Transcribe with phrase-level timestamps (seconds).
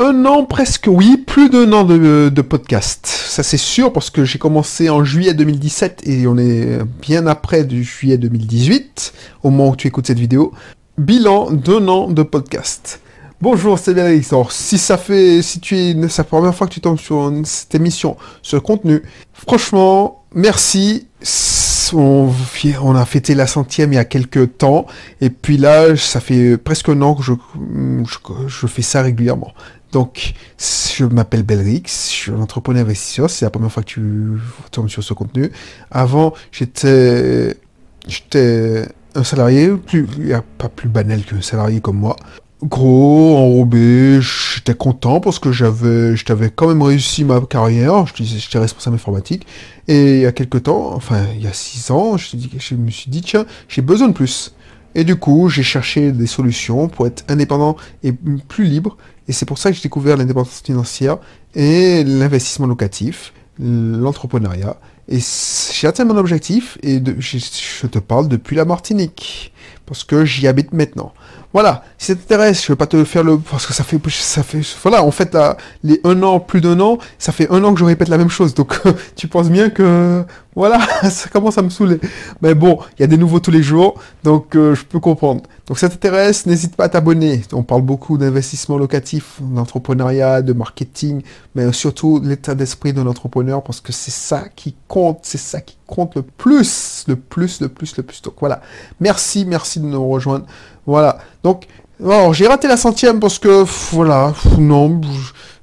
[0.00, 3.06] un an presque, oui, plus d'un an de, podcast.
[3.06, 7.64] Ça c'est sûr parce que j'ai commencé en juillet 2017 et on est bien après
[7.64, 10.52] du juillet 2018 au moment où tu écoutes cette vidéo.
[10.96, 13.00] Bilan d'un an de podcast.
[13.42, 16.72] Bonjour, c'est bien Alors, si ça fait, si tu es, c'est la première fois que
[16.72, 19.02] tu tombes sur cette émission, ce contenu,
[19.34, 21.08] franchement, merci.
[21.92, 22.32] On,
[22.94, 24.86] a fêté la centième il y a quelques temps,
[25.20, 29.52] et puis là, ça fait presque un an que je fais ça régulièrement.
[29.92, 34.38] Donc, je m'appelle Belrix, je suis un entrepreneur investisseur, c'est la première fois que tu
[34.70, 35.50] tombes sur ce contenu.
[35.90, 37.56] Avant, j'étais,
[38.06, 40.06] j'étais un salarié, plus,
[40.58, 42.16] pas plus banal qu'un salarié comme moi.
[42.62, 46.14] Gros, enrobé, j'étais content parce que j'avais,
[46.54, 49.46] quand même réussi ma carrière, j'étais responsable informatique.
[49.88, 52.36] Et il y a quelques temps, enfin, il y a six ans, je
[52.76, 54.54] me suis dit, tiens, j'ai besoin de plus.
[54.94, 58.96] Et du coup, j'ai cherché des solutions pour être indépendant et plus libre.
[59.28, 61.18] Et c'est pour ça que j'ai découvert l'indépendance financière
[61.54, 64.76] et l'investissement locatif, l'entrepreneuriat.
[65.08, 65.18] Et
[65.72, 69.52] j'ai atteint mon objectif et je te parle depuis la Martinique.
[69.86, 71.12] Parce que j'y habite maintenant.
[71.52, 73.38] Voilà, si ça t'intéresse, je vais pas te faire le...
[73.38, 73.98] Parce que ça fait...
[74.10, 75.36] Ça fait voilà, en fait,
[75.82, 78.28] les un an, plus d'un an, ça fait un an que je répète la même
[78.28, 78.54] chose.
[78.54, 78.80] Donc,
[79.16, 80.24] tu penses bien que...
[80.56, 82.00] Voilà, ça commence à me saouler.
[82.42, 85.42] Mais bon, il y a des nouveaux tous les jours, donc euh, je peux comprendre.
[85.66, 87.42] Donc, si ça t'intéresse, n'hésite pas à t'abonner.
[87.52, 91.22] On parle beaucoup d'investissement locatif, d'entrepreneuriat, de marketing,
[91.54, 95.76] mais surtout l'état d'esprit de l'entrepreneur, parce que c'est ça qui compte, c'est ça qui
[95.86, 98.20] compte le plus, le plus, le plus, le plus.
[98.22, 98.60] Donc, voilà.
[98.98, 100.46] Merci, merci de nous rejoindre.
[100.90, 101.18] Voilà.
[101.44, 101.66] Donc,
[102.04, 105.00] alors, j'ai raté la centième parce que, voilà, non,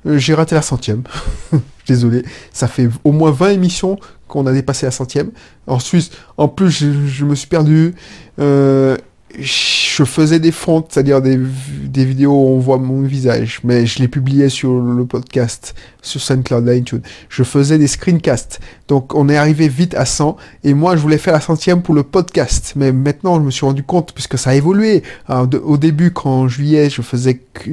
[0.06, 1.04] j'ai raté la centième.
[1.88, 2.24] Désolé.
[2.54, 5.32] Ça fait au moins 20 émissions qu'on a dépassé la centième.
[5.68, 7.94] En Suisse, en plus, je, me suis perdu.
[8.40, 8.96] Euh,
[9.38, 11.38] je faisais des fontes, c'est-à-dire des,
[11.84, 16.22] des, vidéos où on voit mon visage, mais je les publiais sur le podcast, sur
[16.22, 17.02] SoundCloud, iTunes.
[17.28, 18.62] Je faisais des screencasts.
[18.88, 21.94] Donc on est arrivé vite à 100, et moi je voulais faire la centième pour
[21.94, 25.04] le podcast, mais maintenant je me suis rendu compte, puisque ça a évolué.
[25.30, 27.70] au début, quand en juillet, je faisais que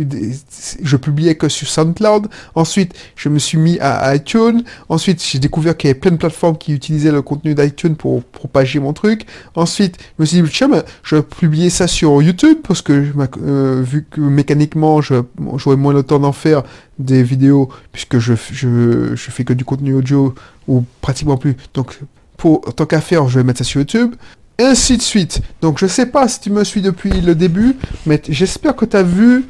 [0.82, 2.28] je publiais que sur SoundCloud.
[2.54, 4.62] Ensuite, je me suis mis à iTunes.
[4.88, 8.22] Ensuite, j'ai découvert qu'il y avait plein de plateformes qui utilisaient le contenu d'iTunes pour
[8.22, 9.26] propager mon truc.
[9.54, 10.70] Ensuite, je me suis dit, tiens,
[11.02, 13.12] je publie ça sur YouTube parce que
[13.42, 16.62] euh, vu que mécaniquement j'aurais moins le temps d'en faire
[16.98, 20.34] des vidéos puisque je, je, je, fais que du contenu audio
[20.68, 21.56] ou pratiquement plus.
[21.74, 22.00] Donc
[22.36, 24.14] pour tant qu'à faire, je vais mettre ça sur YouTube.
[24.58, 25.40] Et ainsi de suite.
[25.60, 28.96] Donc je sais pas si tu me suis depuis le début, mais j'espère que tu
[28.96, 29.46] as vu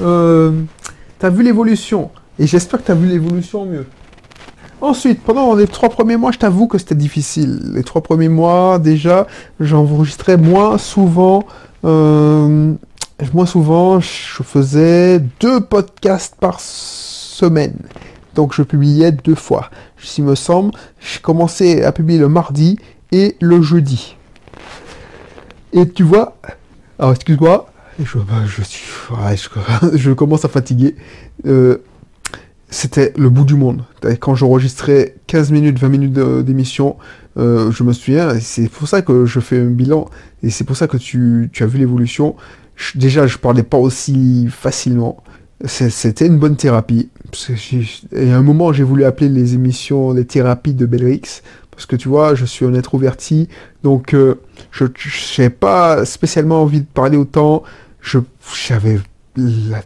[0.00, 0.62] euh,
[1.18, 2.10] tu as vu l'évolution.
[2.38, 3.86] Et j'espère que tu as vu l'évolution mieux.
[4.80, 7.72] Ensuite, pendant les trois premiers mois, je t'avoue que c'était difficile.
[7.74, 9.26] Les trois premiers mois, déjà,
[9.60, 11.46] j'enregistrais moins souvent.
[11.84, 12.74] Euh,
[13.32, 17.76] moins souvent, je faisais deux podcasts par semaine.
[18.34, 19.70] Donc je publiais deux fois.
[19.98, 22.78] S'il me semble, je commençais à publier le mardi
[23.12, 24.16] et le jeudi.
[25.72, 26.36] Et tu vois,
[26.98, 27.66] alors excuse-moi,
[27.98, 28.62] je, je,
[29.96, 30.96] je, commence à fatiguer.
[31.46, 31.78] Euh,
[32.68, 33.84] c'était le bout du monde.
[34.20, 36.96] Quand j'enregistrais 15 minutes, 20 minutes d'émission,
[37.36, 40.08] euh, je me souviens, c'est pour ça que je fais un bilan,
[40.42, 42.36] et c'est pour ça que tu, as vu l'évolution.
[42.94, 45.22] Déjà, je parlais pas aussi facilement.
[45.64, 47.08] C'était une bonne thérapie.
[48.12, 51.96] Et à un moment, j'ai voulu appeler les émissions les thérapies de Belrix, parce que
[51.96, 53.48] tu vois, je suis un être ouverti,
[53.82, 54.36] donc euh,
[54.70, 54.84] je
[55.38, 57.62] n'avais pas spécialement envie de parler autant.
[58.00, 58.18] Je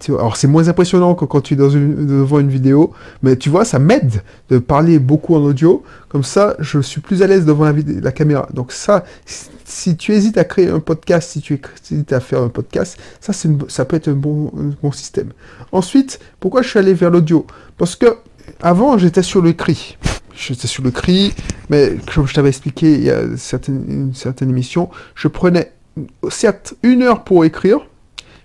[0.09, 2.92] alors c'est moins impressionnant que quand tu es dans devant une vidéo,
[3.22, 5.82] mais tu vois, ça m'aide de parler beaucoup en audio.
[6.09, 8.48] Comme ça, je suis plus à l'aise devant la, caméra.
[8.53, 9.04] Donc ça,
[9.64, 11.60] si tu hésites à créer un podcast, si tu
[11.91, 14.50] hésites à faire un podcast, ça, ça peut être un bon,
[14.82, 15.32] bon système.
[15.72, 17.47] Ensuite, pourquoi je suis allé vers l'audio?
[17.78, 18.16] Parce que
[18.60, 19.97] avant, j'étais sur le cri.
[20.34, 21.34] J'étais sur le cri,
[21.69, 25.72] mais comme je t'avais expliqué il y a certaines, une certaine émission, je prenais
[26.31, 27.88] certes une heure pour écrire,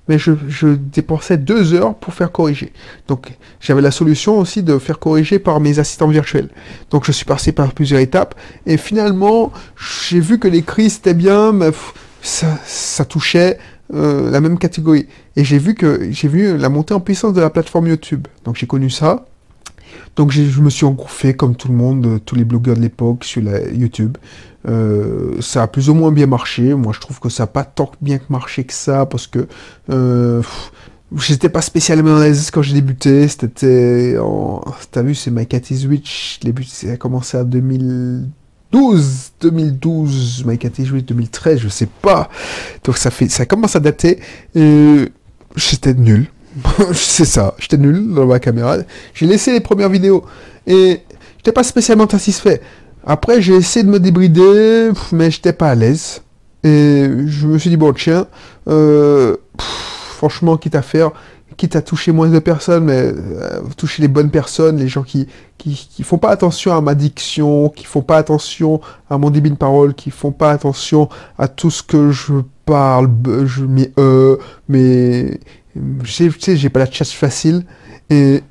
[0.08, 2.74] mais je, dépensais deux heures pour faire corriger.
[3.08, 6.50] Donc j'avais la solution aussi de faire corriger par mes assistants virtuels.
[6.90, 8.36] Donc je suis passé par plusieurs étapes
[8.66, 11.72] et finalement j'ai vu que l'écrit c'était bien, mais
[12.22, 13.58] ça, touchait
[13.94, 15.08] euh, la même catégorie.
[15.36, 18.28] Et j'ai vu que j'ai vu la montée en puissance de la plateforme YouTube.
[18.46, 19.26] Donc j'ai connu ça.
[20.16, 23.24] Donc je me suis engouffré comme tout le monde, euh, tous les blogueurs de l'époque
[23.24, 24.18] sur la YouTube.
[24.68, 26.74] Euh, ça a plus ou moins bien marché.
[26.74, 29.48] Moi, je trouve que ça n'a pas tant bien marché que ça parce que
[29.90, 30.42] euh,
[31.18, 33.28] j'étais pas spécialement à l'aise quand j'ai débuté.
[33.28, 34.64] C'était en...
[34.92, 36.40] T'as vu, c'est My Cat is Witch.
[36.42, 42.30] Début, ça a commencé en 2012, 2012, My Cat is Witch, 2013, je sais pas.
[42.84, 44.20] Donc ça fait, ça commence à dater.
[44.56, 46.28] j'étais nul.
[46.94, 48.78] c'est ça, j'étais nul dans ma caméra.
[49.14, 50.24] J'ai laissé les premières vidéos
[50.68, 51.02] et
[51.38, 52.62] j'étais pas spécialement satisfait.
[53.06, 56.22] Après, j'ai essayé de me débrider, mais j'étais pas à l'aise.
[56.64, 58.28] Et je me suis dit, bon, tiens,
[58.68, 61.12] euh, franchement, quitte à faire,
[61.58, 65.28] quitte à toucher moins de personnes, mais euh, toucher les bonnes personnes, les gens qui,
[65.58, 68.80] qui, qui font pas attention à ma diction, qui font pas attention
[69.10, 72.36] à mon débit de parole, qui font pas attention à tout ce que je
[72.66, 73.10] parle,
[73.46, 74.38] je mets euh,
[74.70, 75.40] mais
[76.04, 77.66] tu sais, j'ai pas la chasse facile
[78.10, 78.42] et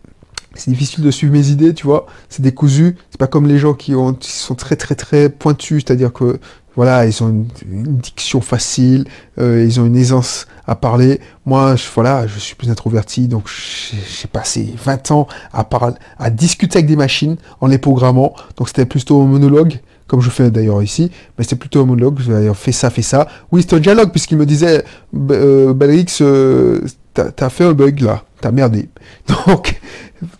[0.55, 2.07] c'est difficile de suivre mes idées, tu vois.
[2.29, 2.97] C'est décousu.
[3.11, 6.39] C'est pas comme les gens qui, ont, sont très très très pointus, c'est-à-dire que
[6.75, 9.05] voilà, ils ont une, diction facile,
[9.39, 11.21] euh, ils ont une aisance à parler.
[11.45, 16.31] Moi, je, voilà, je suis plus introverti, donc j'ai passé 20 ans à, parler, à
[16.31, 18.35] discuter avec des machines en les programmant.
[18.57, 22.21] Donc c'était plutôt un monologue, comme je fais d'ailleurs ici, mais c'était plutôt un monologue.
[22.21, 23.29] Je vais fais ça, fais ça.
[23.51, 24.85] Oui, c'est un dialogue, puisqu'il me disait,
[25.31, 26.81] euh, Balrix, euh,
[27.15, 28.89] t'as fait un bug là, t'as merdé.
[29.47, 29.81] Donc,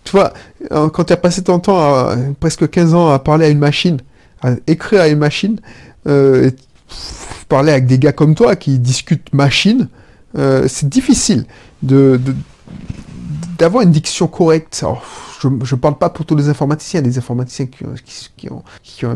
[0.03, 0.33] tu vois,
[0.69, 3.99] quand tu as passé ton temps, presque 15 ans, à parler à une machine,
[4.41, 5.59] à écrire à une machine,
[6.07, 6.51] euh,
[7.49, 9.87] parler avec des gars comme toi qui discutent machine,
[10.37, 11.45] euh, c'est difficile
[11.81, 12.19] de,
[13.57, 14.83] d'avoir une diction correcte.
[15.41, 17.85] je ne parle pas pour tous les informaticiens, des informaticiens qui,
[18.37, 19.15] qui, ont, qui, ont,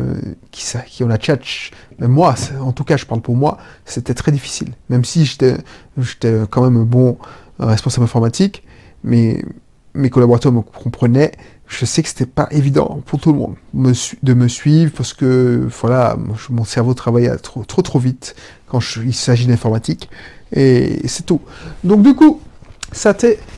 [0.50, 1.72] qui, qui ont la tchatch.
[1.98, 4.72] Mais moi, en tout cas, je parle pour moi, c'était très difficile.
[4.88, 5.56] Même si j'étais,
[5.98, 6.84] j'étais quand même
[7.58, 8.64] un responsable informatique,
[9.04, 9.44] mais
[9.94, 11.32] mes collaborateurs me comprenaient
[11.68, 15.68] je sais que c'était pas évident pour tout le monde de me suivre parce que
[15.80, 16.16] voilà,
[16.50, 18.34] mon cerveau travaillait trop trop trop vite
[18.66, 20.08] quand il s'agit d'informatique
[20.52, 21.40] et c'est tout.
[21.84, 22.40] Donc du coup,
[22.92, 23.14] ça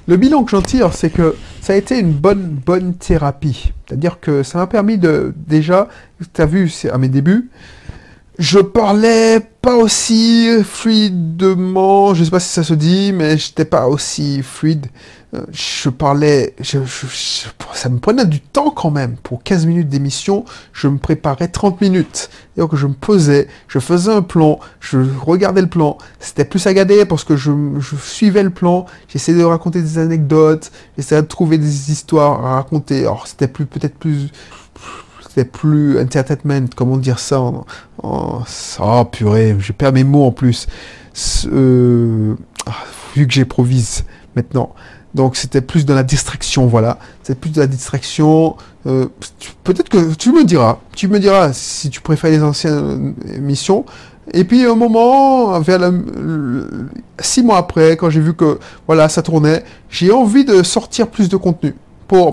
[0.08, 3.72] le bilan que j'en tire, c'est que ça a été une bonne bonne thérapie.
[3.86, 5.88] C'est-à-dire que ça m'a permis de déjà,
[6.32, 7.48] tu as vu, c'est à mes débuts,
[8.40, 13.86] je parlais pas aussi fluidement, je sais pas si ça se dit, mais j'étais pas
[13.86, 14.86] aussi fluide.
[15.34, 16.78] Euh, je parlais, je,
[17.74, 19.16] ça me prenait du temps quand même.
[19.22, 22.30] Pour 15 minutes d'émission, je me préparais 30 minutes.
[22.56, 25.98] Donc je me posais, je faisais un plan, je regardais le plan.
[26.18, 30.72] C'était plus agadé parce que je, je suivais le plan, j'essayais de raconter des anecdotes,
[30.96, 33.00] j'essayais de trouver des histoires à raconter.
[33.00, 34.30] Alors c'était plus peut-être plus
[35.30, 37.64] c'était plus entertainment, comment dire ça en,
[38.02, 40.66] oh purée, je perds mes mots en plus.
[41.46, 42.34] Euh,
[42.66, 42.72] ah,
[43.14, 44.04] vu que j'improvise
[44.34, 44.74] maintenant.
[45.14, 46.98] Donc c'était plus de la distraction, voilà.
[47.22, 48.56] C'est plus de la distraction.
[48.86, 49.06] Euh,
[49.62, 53.84] peut-être que tu me diras, tu me diras si tu préfères les anciennes émissions.
[54.32, 55.92] Et puis un moment, vers
[57.20, 61.28] six mois après, quand j'ai vu que voilà ça tournait, j'ai envie de sortir plus
[61.28, 61.76] de contenu.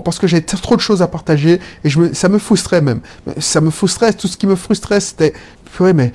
[0.04, 3.00] Parce que j'ai trop de choses à partager et je ça me frustrait même.
[3.38, 5.32] Ça me frustrait, tout ce qui me frustrait c'était,
[5.76, 6.12] purée mais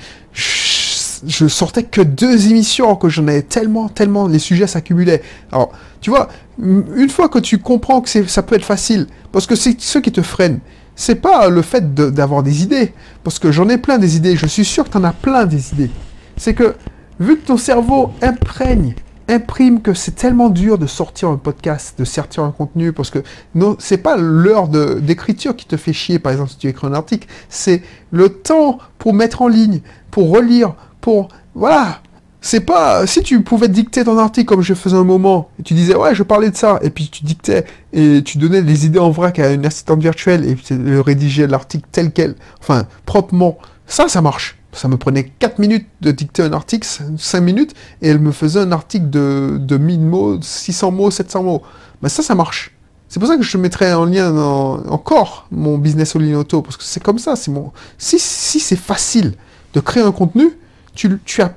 [1.25, 5.21] je sortais que deux émissions, que j'en avais tellement, tellement, les sujets s'accumulaient.
[5.51, 5.71] Alors,
[6.01, 6.27] tu vois,
[6.61, 10.11] une fois que tu comprends que ça peut être facile, parce que c'est ce qui
[10.11, 10.59] te freine,
[10.95, 12.93] c'est pas le fait d'avoir des idées,
[13.23, 15.45] parce que j'en ai plein des idées, je suis sûr que tu en as plein
[15.45, 15.91] des idées.
[16.37, 16.75] C'est que,
[17.19, 18.95] vu que ton cerveau imprègne,
[19.27, 23.19] imprime que c'est tellement dur de sortir un podcast, de sortir un contenu, parce que
[23.55, 26.93] non, c'est pas l'heure d'écriture qui te fait chier, par exemple, si tu écris un
[26.93, 27.81] article, c'est
[28.11, 29.81] le temps pour mettre en ligne,
[30.11, 31.29] pour relire, pour...
[31.55, 32.01] Voilà.
[32.45, 35.73] C'est pas si tu pouvais dicter ton article comme je faisais un moment et tu
[35.73, 38.99] disais ouais je parlais de ça et puis tu dictais et tu donnais des idées
[38.99, 43.57] en vrac à une assistante virtuelle et tu rédigeais l'article tel quel enfin proprement
[43.87, 46.87] ça ça marche ça me prenait 4 minutes de dicter un article
[47.17, 51.43] 5 minutes et elle me faisait un article de, de 1000 mots 600 mots 700
[51.43, 51.61] mots
[52.01, 52.75] mais ça ça marche
[53.07, 56.83] c'est pour ça que je mettrais en lien encore mon business ligne auto parce que
[56.83, 59.33] c'est comme ça c'est mon si si c'est facile
[59.73, 60.57] de créer un contenu
[60.95, 61.53] tu, tu as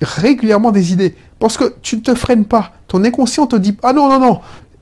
[0.00, 1.14] régulièrement des idées.
[1.38, 2.72] Parce que tu ne te freines pas.
[2.88, 4.40] Ton inconscient te dit Ah non, non, non,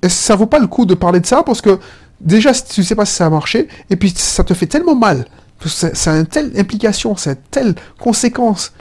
[0.09, 1.79] ça vaut pas le coup de parler de ça parce que
[2.21, 5.27] déjà, tu sais pas si ça a marché, et puis ça te fait tellement mal.
[5.65, 8.73] Ça a une telle implication, a une telle conséquence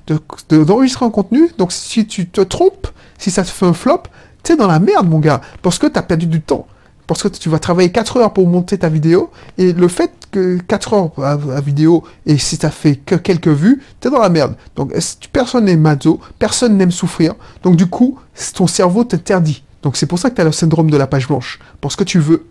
[0.50, 1.52] d'enregistrer de, un contenu.
[1.58, 4.04] Donc si tu te trompes, si ça te fait un flop,
[4.44, 6.68] tu es dans la merde, mon gars, parce que tu as perdu du temps
[7.08, 10.58] parce que tu vas travailler 4 heures pour monter ta vidéo, et le fait que
[10.58, 14.30] 4 heures à, vidéo, et si tu fait que quelques vues, tu es dans la
[14.30, 14.56] merde.
[14.76, 14.94] Donc
[15.32, 18.18] personne n'aime mazo, personne n'aime souffrir, donc du coup,
[18.54, 19.64] ton cerveau t'interdit.
[19.84, 22.04] Donc c'est pour ça que tu as le syndrome de la page blanche, parce que
[22.04, 22.46] tu veux,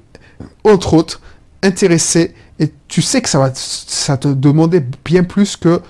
[0.65, 1.21] entre autres,
[1.65, 5.81] intéresser, et tu sais que ça va ça te demander bien plus que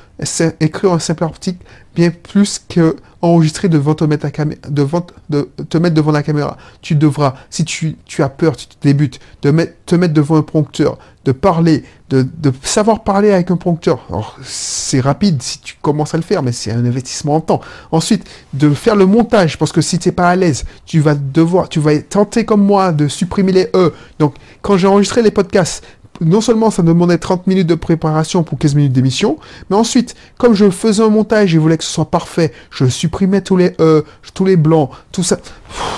[0.60, 4.26] écrire un simple article bien plus que enregistrer devant te mettre,
[4.68, 6.58] devant, de, te mettre devant la caméra.
[6.82, 9.50] Tu devras, si tu, as peur, tu débutes, de
[9.86, 14.04] te mettre devant un prompteur, de parler, de, de savoir parler avec un prompteur.
[14.10, 17.60] Alors, c'est rapide si tu commences à le faire, mais c'est un investissement en temps.
[17.92, 21.14] Ensuite, de faire le montage, parce que si tu n'es pas à l'aise, tu vas
[21.14, 23.94] devoir, tu vas tenter comme moi de supprimer les E.
[24.18, 25.82] Donc, quand j'ai enregistré les podcasts,
[26.20, 30.54] non seulement ça demandait 30 minutes de préparation pour 15 minutes d'émission, mais ensuite, comme
[30.54, 34.04] je faisais un montage et voulais que ce soit parfait, je supprimais tous les E,
[34.32, 35.38] tous les blancs, tout ça.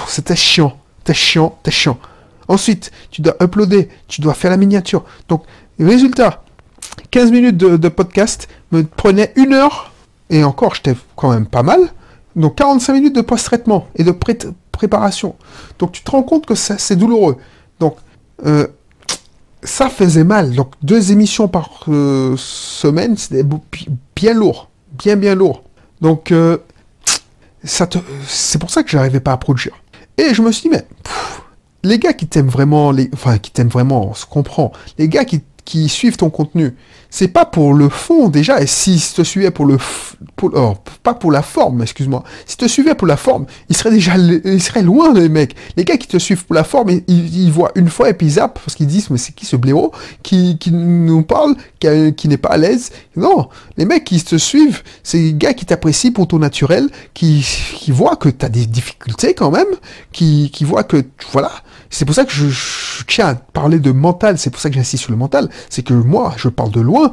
[0.09, 1.99] C'était chiant, c'était chiant, c'était chiant.
[2.49, 5.05] Ensuite, tu dois uploader, tu dois faire la miniature.
[5.29, 5.45] Donc,
[5.79, 6.43] résultat,
[7.11, 9.93] 15 minutes de, podcast me prenait une heure,
[10.31, 11.81] et encore, j'étais quand même pas mal.
[12.37, 14.13] Donc, 45 minutes de post-traitement et de
[14.73, 15.37] préparation.
[15.79, 17.37] Donc, tu te rends compte que c'est douloureux.
[17.81, 17.97] Donc,
[18.45, 18.67] euh,
[19.67, 20.55] ça faisait mal.
[20.55, 23.45] Donc deux émissions par euh, semaine, c'était
[24.15, 24.71] bien lourd.
[24.93, 25.63] Bien, bien lourd.
[26.01, 26.59] Donc, euh,
[27.65, 27.89] ça
[28.27, 29.75] c'est pour ça que j'arrivais pas à produire.
[30.19, 30.87] Et je me suis dit, mais
[31.83, 34.73] les gars qui t'aiment vraiment, les, enfin qui t'aiment vraiment, on se comprend.
[34.99, 36.75] Les gars qui qui suivent ton contenu,
[37.11, 39.79] c'est pas pour le fond déjà, et s'ils te suivaient pour le,
[40.37, 43.91] pour, oh, pas pour la forme, excuse-moi, s'ils te suivaient pour la forme, ils seraient
[43.91, 45.57] déjà, ils seraient loin les mecs.
[45.77, 48.37] Les gars qui te suivent pour la forme, ils, voient une fois et puis ils
[48.37, 49.93] parce qu'ils disent mais c'est qui ce blaireau
[50.23, 52.93] qui, qui nous parle, qui, qui n'est pas à l'aise?
[53.17, 57.45] Non, les mecs qui te suivent, c'est les gars qui t'apprécient pour ton naturel, qui,
[57.77, 59.67] qui voient que tu as des difficultés quand même,
[60.13, 61.51] qui, qui voient que voilà,
[61.91, 65.05] c'est pour ça que je, tiens à parler de mental, c'est pour ça que j'insiste
[65.05, 67.11] sur le mental, c'est que moi, je parle de loin,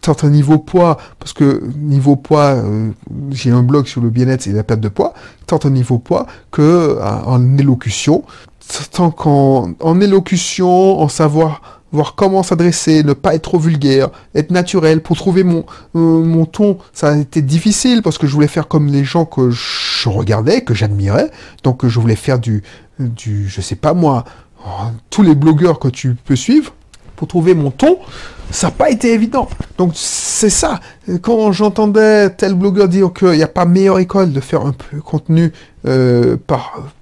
[0.00, 2.90] tant un niveau poids, parce que niveau poids, euh,
[3.30, 5.14] j'ai un blog sur le bien-être et la perte de poids,
[5.46, 8.24] tant un niveau poids que euh, en élocution,
[8.92, 14.50] tant qu'en en élocution, en savoir voir comment s'adresser, ne pas être trop vulgaire, être
[14.50, 16.78] naturel, pour trouver mon, euh, mon ton.
[16.92, 20.62] Ça a été difficile parce que je voulais faire comme les gens que je regardais,
[20.62, 21.30] que j'admirais.
[21.62, 22.62] Donc je voulais faire du,
[22.98, 24.24] du, je sais pas moi,
[25.10, 26.72] tous les blogueurs que tu peux suivre
[27.16, 27.98] pour trouver mon ton,
[28.50, 29.48] ça n'a pas été évident.
[29.78, 30.80] Donc c'est ça.
[31.20, 35.00] Quand j'entendais tel blogueur dire qu'il n'y a pas meilleure école de faire un peu
[35.00, 35.52] contenu
[35.86, 36.92] euh, par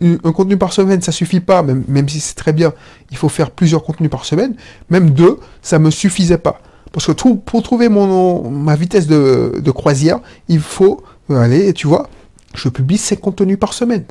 [0.00, 2.72] un contenu par semaine, ça suffit pas, même, si c'est très bien,
[3.10, 4.54] il faut faire plusieurs contenus par semaine,
[4.90, 6.60] même deux, ça me suffisait pas.
[6.92, 12.08] Parce que pour trouver mon, ma vitesse de, de croisière, il faut aller, tu vois,
[12.54, 14.04] je publie 5 contenus par semaine.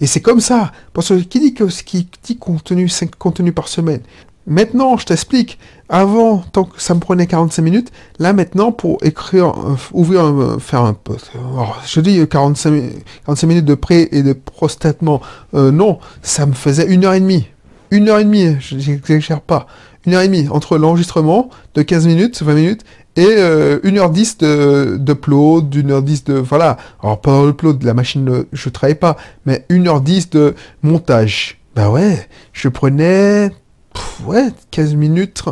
[0.00, 0.72] Et c'est comme ça.
[0.92, 4.00] Parce que qui dit que qui dit contenu, 5 contenus par semaine?
[4.46, 5.58] Maintenant, je t'explique.
[5.90, 10.58] Avant, tant que ça me prenait 45 minutes, là maintenant, pour écrire, euh, ouvrir, un,
[10.58, 11.32] faire un post.
[11.86, 12.92] je dis 45,
[13.24, 15.22] 45 minutes de pré et de prostatement.
[15.54, 17.46] Euh, non, ça me faisait une heure et demie.
[17.90, 19.66] Une heure et demie, je n'exagère pas.
[20.04, 22.84] Une heure et demie entre l'enregistrement de 15 minutes, 20 minutes,
[23.16, 26.34] et euh, 1h10 de d'upload, 1h10 de...
[26.34, 26.76] Voilà.
[27.02, 29.16] Alors, pas l'upload, la machine, je travaille pas,
[29.46, 31.58] mais 1h10 de montage.
[31.74, 33.50] Bah ouais, je prenais...
[34.24, 35.42] ouais, 15 minutes,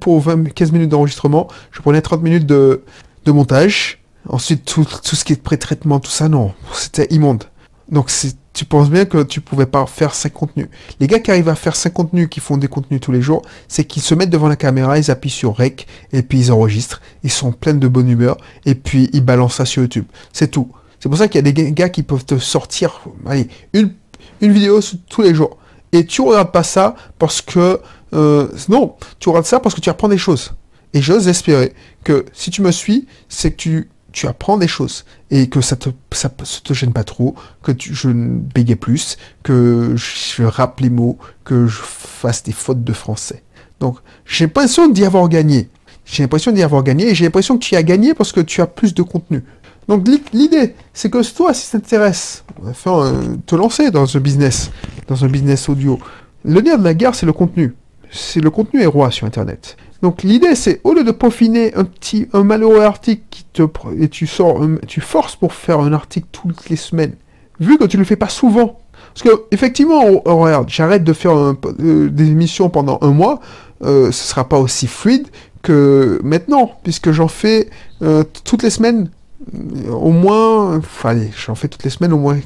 [0.00, 2.82] pour 20, 15 minutes d'enregistrement, je prenais 30 minutes de,
[3.24, 3.98] de montage.
[4.28, 7.44] Ensuite, tout, tout ce qui est pré-traitement, tout ça, non, c'était immonde.
[7.90, 8.10] Donc,
[8.52, 10.68] tu penses bien que tu pouvais pas faire 5 contenus.
[11.00, 13.42] Les gars qui arrivent à faire 5 contenus, qui font des contenus tous les jours,
[13.68, 17.00] c'est qu'ils se mettent devant la caméra, ils appuient sur Rec, et puis ils enregistrent,
[17.24, 20.04] ils sont pleins de bonne humeur, et puis ils balancent ça sur YouTube.
[20.32, 20.70] C'est tout.
[21.00, 23.92] C'est pour ça qu'il y a des gars qui peuvent te sortir, allez, une,
[24.40, 25.56] une vidéo tous les jours.
[25.92, 27.80] Et tu regardes pas ça parce que,
[28.12, 30.54] euh, non, tu regardes ça parce que tu apprends des choses.
[30.92, 35.04] Et j'ose espérer que si tu me suis, c'est que tu tu apprends des choses
[35.30, 39.94] et que ça te ça, te gêne pas trop, que tu, je bégaye plus, que
[39.96, 43.42] je rappe les mots, que je fasse des fautes de français.
[43.78, 45.68] Donc j'ai l'impression d'y avoir gagné.
[46.04, 48.40] J'ai l'impression d'y avoir gagné et j'ai l'impression que tu y as gagné parce que
[48.40, 49.44] tu as plus de contenu.
[49.90, 52.44] Donc l'idée, c'est que toi, si ça t'intéresse,
[53.44, 54.70] te lancer dans un business,
[55.08, 55.98] dans un business audio.
[56.44, 57.74] Le nerf de la guerre, c'est le contenu.
[58.08, 59.76] C'est le contenu est roi sur Internet.
[60.00, 63.62] Donc l'idée c'est au lieu de peaufiner un petit un malheureux article qui te
[63.98, 67.16] et tu sors tu forces pour faire un article toutes les semaines.
[67.58, 68.78] Vu que tu le fais pas souvent.
[69.12, 73.40] Parce que effectivement, regarde, j'arrête de faire euh, des émissions pendant un mois,
[73.82, 75.26] euh, ce sera pas aussi fluide
[75.62, 77.68] que maintenant, puisque j'en fais
[78.02, 79.19] euh, toutes les semaines, euh,
[79.90, 82.38] au moins, enfin, j'en fais toutes les semaines au moins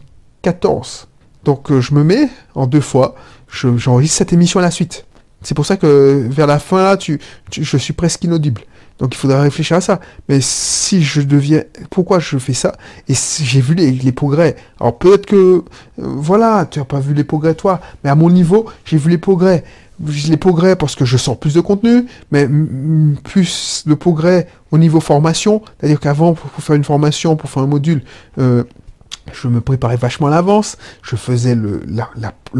[0.43, 1.09] 14.
[1.45, 3.15] Donc je me mets en deux fois,
[3.49, 5.07] j'enregistre cette émission à la suite.
[5.43, 7.21] C'est pour ça que vers la fin, là, tu,
[7.53, 8.63] je suis presque inaudible.
[8.99, 10.01] Donc il faudra réfléchir à ça.
[10.29, 11.63] Mais si je deviens...
[11.91, 12.73] Pourquoi je fais ça?
[13.09, 14.57] Et j'ai vu les, progrès.
[14.81, 15.37] Alors peut-être que...
[15.37, 15.63] Euh,
[15.99, 17.81] voilà, tu n'as pas vu les progrès toi.
[18.03, 19.65] Mais à mon niveau, j'ai vu les progrès.
[20.01, 22.49] Les progrès parce que je sors plus de contenu, mais
[23.23, 25.63] plus de progrès au niveau formation.
[25.79, 28.03] C'est-à-dire qu'avant, pour, faire une formation, pour faire un module,
[28.39, 28.65] euh,
[29.33, 30.77] je me préparais vachement à l'avance.
[31.03, 31.81] Je faisais le,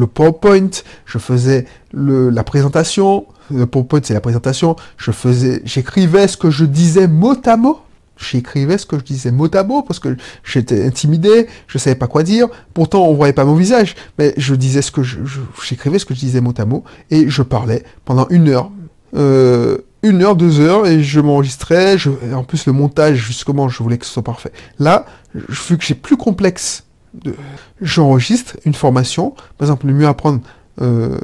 [0.07, 0.71] PowerPoint,
[1.07, 3.27] je faisais la présentation.
[3.51, 4.77] Le PowerPoint, c'est la présentation.
[4.97, 7.81] Je faisais, j'écrivais ce que je disais mot à mot
[8.17, 12.07] j'écrivais ce que je disais mot à mot parce que j'étais intimidé, je savais pas
[12.07, 12.49] quoi dire.
[12.73, 15.19] Pourtant, on voyait pas mon visage, mais je disais ce que je,
[15.65, 18.71] j'écrivais ce que je disais mot à mot et je parlais pendant une heure,
[19.17, 21.99] euh, une heure, deux heures et je m'enregistrais.
[21.99, 24.53] Je, en plus, le montage, justement, je voulais que ce soit parfait.
[24.79, 27.35] Là, vu que j'ai plus complexe, de,
[27.81, 29.31] j'enregistre une formation.
[29.59, 30.41] Par exemple, le mieux apprendre,
[30.81, 31.19] euh,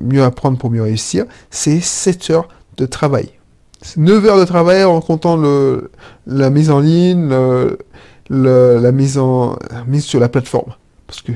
[0.00, 3.30] mieux apprendre pour mieux réussir, c'est 7 heures de travail.
[3.96, 5.90] 9 heures de travail en comptant le,
[6.26, 7.30] la mise en ligne,
[8.30, 9.56] la, mise en,
[9.86, 10.72] mise sur la plateforme.
[11.06, 11.32] Parce que,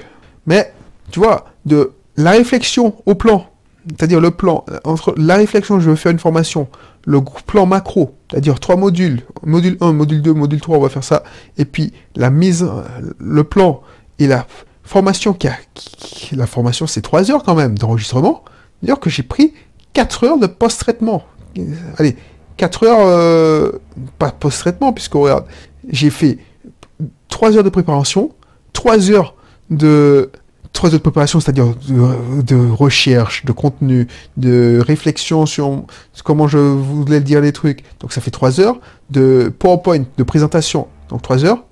[0.47, 0.73] mais,
[1.11, 3.47] tu vois, de la réflexion au plan,
[3.87, 6.69] c'est-à-dire le plan, entre la réflexion, je veux faire une formation,
[7.05, 11.05] le plan macro, c'est-à-dire trois modules, module 1, module 2, module 3, on va faire
[11.05, 11.23] ça,
[11.59, 12.69] et puis la mise,
[13.19, 13.83] le plan
[14.19, 14.47] et la
[14.85, 15.57] formation qui a,
[16.33, 18.45] la formation c'est 3 heures quand même d'enregistrement,
[18.83, 19.55] d'ailleurs que j'ai pris
[19.95, 21.25] 4 heures de post-traitement.
[21.99, 22.17] Allez,
[22.57, 23.73] 4 heures, euh,
[24.19, 25.45] pas post-traitement, puisque regarde,
[25.89, 26.39] j'ai fait
[27.29, 28.31] 3 heures de préparation,
[28.73, 29.35] 3 heures
[29.71, 30.31] de
[30.73, 35.85] 3 heures de préparation, c'est-à-dire de, recherche, de contenu, de réflexion sur
[36.25, 37.83] comment je voulais dire les trucs.
[38.01, 38.79] Donc ça fait 3 heures
[39.11, 41.65] de PowerPoint, de présentation, donc 3 heures,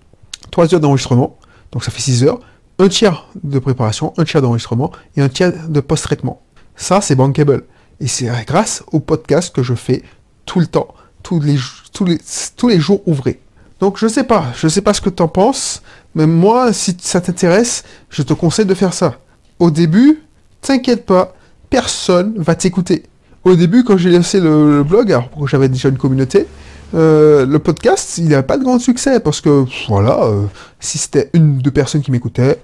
[0.51, 1.39] 3 heures d'enregistrement,
[1.73, 2.41] donc ça fait 6 heures,
[2.79, 6.43] un tiers de préparation, un tiers d'enregistrement et un tiers de post-traitement.
[6.77, 7.65] Ça, c'est bankable.
[8.01, 10.03] Et c'est grâce au podcast que je fais
[10.47, 10.89] tout le temps,
[11.23, 13.41] tous les, jours ouvrés.
[13.81, 15.83] Donc je sais pas, je sais pas ce que tu en penses,
[16.15, 19.19] mais moi, si ça t'intéresse, je te conseille de faire ça.
[19.59, 20.23] Au début,
[20.61, 21.35] t'inquiète pas,
[21.71, 23.05] personne va t'écouter.
[23.45, 26.47] Au début, quand j'ai lancé le, blog, alors que j'avais déjà une communauté,
[26.95, 30.45] euh, le podcast, il n'avait pas de grand succès parce que voilà, euh,
[30.79, 32.63] si c'était une ou deux personnes qui m'écoutaient,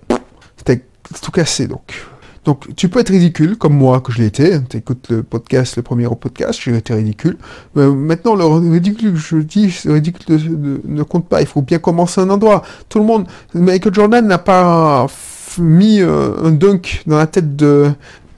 [0.57, 0.85] c'était
[1.23, 1.67] tout cassé.
[1.67, 2.07] Donc
[2.47, 4.61] donc tu peux être ridicule, comme moi que je l'ai été.
[4.71, 7.37] Tu écoutes le podcast, le premier podcast, j'ai été ridicule.
[7.75, 11.41] Mais maintenant, le ridicule, je dis, le ridicule ne compte pas.
[11.41, 12.63] Il faut bien commencer un endroit.
[12.89, 15.09] Tout le monde, Michael Jordan n'a pas
[15.59, 17.91] mis euh, un dunk dans la tête de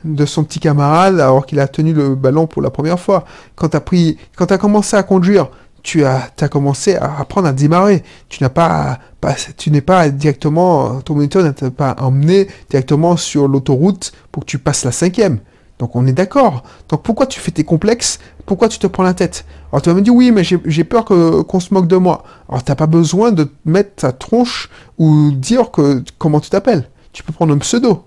[0.05, 3.25] de son petit camarade alors qu'il a tenu le ballon pour la première fois.
[3.57, 5.49] Quand t'as pris, quand t'as commencé à conduire,
[5.83, 8.03] tu as, as commencé à apprendre à démarrer.
[8.29, 13.49] Tu n'as pas, pas, tu n'es pas directement, ton moniteur n'a pas emmené directement sur
[13.49, 15.39] l'autoroute pour que tu passes la cinquième.
[15.79, 16.65] Donc on est d'accord.
[16.89, 18.19] Donc pourquoi tu fais tes complexes?
[18.47, 19.45] Pourquoi tu te prends la tête?
[19.71, 22.25] Alors tu vas me dire oui, mais j'ai peur qu'on se moque de moi.
[22.49, 26.89] Alors t'as pas besoin de mettre ta tronche ou dire que comment tu t'appelles.
[27.13, 28.05] Tu peux prendre un pseudo.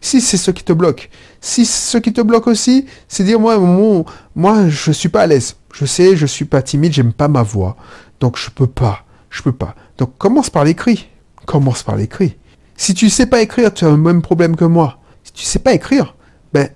[0.00, 1.10] Si c'est ce qui te bloque.
[1.40, 5.26] Si ce qui te bloque aussi, c'est dire moi, mon, moi je suis pas à
[5.26, 5.56] l'aise.
[5.72, 7.76] Je sais, je suis pas timide, j'aime pas ma voix.
[8.20, 9.04] Donc je peux pas.
[9.30, 9.74] Je peux pas.
[9.98, 11.08] Donc commence par l'écrit.
[11.46, 12.36] Commence par l'écrit.
[12.76, 14.98] Si tu sais pas écrire, tu as le même problème que moi.
[15.24, 16.14] Si tu sais pas écrire,
[16.52, 16.68] ben,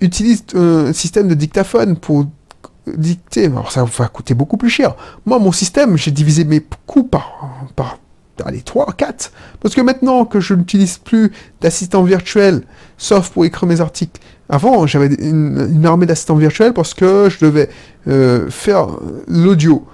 [0.00, 2.26] utilise un système de dictaphone pour
[2.86, 3.46] dicter.
[3.46, 4.96] Alors ça va coûter beaucoup plus cher.
[5.26, 7.98] Moi, mon système, j'ai divisé mes coûts par, par
[8.46, 9.32] allez, 3, 4.
[9.60, 12.62] Parce que maintenant que je n'utilise plus d'assistant virtuel,
[12.98, 17.70] sauf pour écrire mes articles, avant j'avais une, armée d'assistants virtuels parce que je devais
[18.08, 18.86] euh, faire
[19.26, 19.86] l'audio.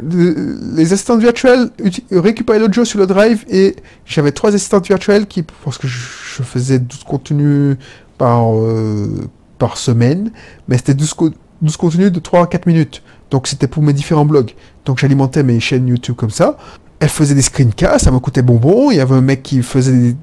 [0.00, 1.70] Les assistants virtuels
[2.10, 5.98] récupéraient l'audio sur le drive et j'avais trois assistants virtuels qui, parce que je,
[6.42, 7.76] faisais 12 contenus
[8.16, 10.30] par, euh, par semaine,
[10.68, 11.14] mais c'était 12,
[11.60, 13.02] 12 contenus de 3 à 4 minutes.
[13.30, 14.54] Donc c'était pour mes différents blogs.
[14.86, 16.56] Donc j'alimentais mes chaînes YouTube comme ça
[17.00, 18.90] elle faisait des screencasts, ça me coûtait bonbon.
[18.90, 20.16] Il y avait un mec qui faisait des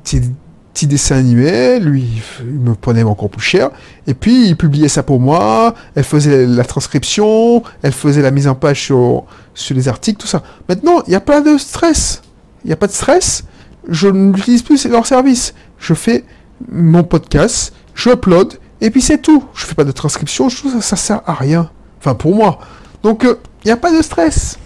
[0.74, 3.70] petits, dessins animés, lui, il me prenait encore plus cher.
[4.08, 8.48] Et puis, il publiait ça pour moi, elle faisait la transcription, elle faisait la mise
[8.48, 10.44] en page sur, sur les articles, tout ça.
[10.68, 12.22] Maintenant, il n'y a pas de stress.
[12.66, 13.46] Il n'y a pas de stress.
[13.88, 15.54] Je n'utilise plus leur service.
[15.80, 16.26] Je fais
[16.70, 19.46] mon podcast, je upload, et puis c'est tout.
[19.54, 21.70] Je fais pas de transcription, ça, ça sert à rien.
[22.00, 22.60] Enfin, pour moi.
[23.02, 24.58] Donc, euh, il n'y a pas de stress.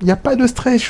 [0.00, 0.82] Il n'y a pas de stress.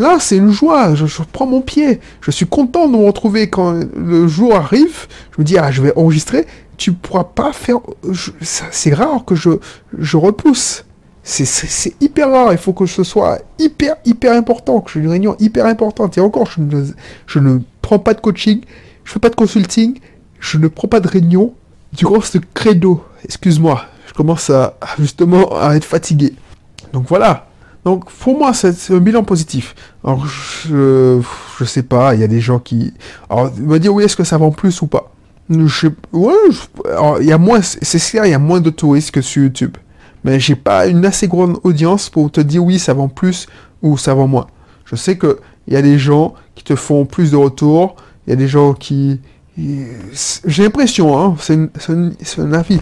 [0.00, 2.00] Là, c'est une joie, je, prends mon pied.
[2.22, 5.06] Je suis content de me retrouver quand le jour arrive.
[5.36, 6.46] Je me dis, ah, je vais enregistrer.
[6.78, 7.80] Tu pourras pas faire.
[8.40, 9.50] C'est rare que je,
[9.98, 10.86] je repousse.
[11.22, 12.52] C'est hyper rare.
[12.52, 16.16] Il faut que ce soit hyper, hyper important, que j'ai une réunion hyper importante.
[16.16, 16.86] Et encore, je ne,
[17.26, 18.62] je ne prends pas de coaching,
[19.04, 20.00] je fais pas de consulting,
[20.38, 21.52] je ne prends pas de réunion
[21.92, 23.04] durant ce credo.
[23.24, 26.32] Excuse-moi, je commence à justement à être fatigué.
[26.94, 27.49] Donc voilà,
[27.84, 29.74] donc pour moi, c'est un bilan positif.
[30.04, 31.20] Alors je,
[31.58, 32.92] je sais pas, il y a des gens qui...
[33.28, 35.12] Alors me dire oui, est-ce que ça vend plus ou pas?
[35.48, 36.34] Je, ouais,
[37.20, 39.76] il y a moins, c'est clair, il y a moins de touristes que sur YouTube.
[40.22, 43.46] Mais j'ai pas une assez grande audience pour te dire oui, ça vend plus
[43.82, 44.46] ou ça vend moins.
[44.84, 48.30] Je sais que il y a des gens qui te font plus de retours, il
[48.30, 49.20] y a des gens qui,
[49.56, 52.80] j'ai l'impression, hein, c'est un avis,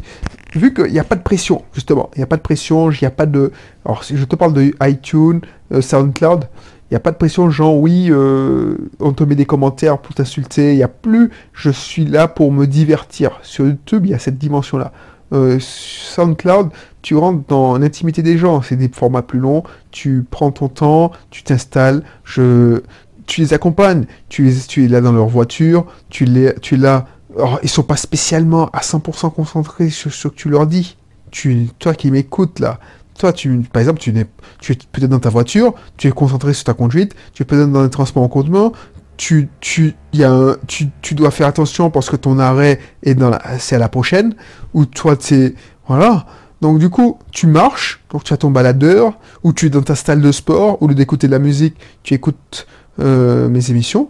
[0.54, 2.98] vu qu'il n'y a pas de pression, justement, il n'y a pas de pression, il
[3.00, 3.52] n'y a pas de,
[3.84, 5.40] alors si je te parle de iTunes,
[5.72, 6.48] euh, SoundCloud,
[6.90, 10.14] il n'y a pas de pression, genre oui, euh, on te met des commentaires pour
[10.14, 13.38] t'insulter, il n'y a plus, je suis là pour me divertir.
[13.42, 14.92] Sur YouTube, il y a cette dimension-là.
[15.34, 16.70] Euh, SoundCloud,
[17.02, 21.12] tu rentres dans l'intimité des gens, c'est des formats plus longs, tu prends ton temps,
[21.30, 26.76] tu t'installes, tu les accompagnes, tu, les, es là dans leur voiture, tu, les, tu
[26.76, 27.06] es là,
[27.38, 30.96] alors, ils sont pas spécialement à 100% concentrés sur ce que tu leur dis.
[31.30, 32.80] Tu, toi qui m'écoutes là,
[33.18, 34.26] toi, tu, par exemple, tu, es,
[34.60, 37.70] tu es peut-être dans ta voiture, tu es concentré sur ta conduite, tu es peut-être
[37.70, 38.72] dans les transports en commun,
[39.16, 40.24] tu, tu, y
[40.68, 44.34] tu, dois faire attention parce que ton arrêt est dans c'est à la prochaine,
[44.72, 46.26] ou toi, tu voilà.
[46.60, 49.94] Donc, du coup, tu marches, donc tu as ton baladeur, ou tu es dans ta
[49.94, 52.66] salle de sport, au lieu d'écouter de la musique, tu écoutes
[53.00, 54.08] euh, mes émissions.